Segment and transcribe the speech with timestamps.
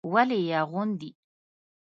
[0.13, 1.09] ولې يې اغوندي.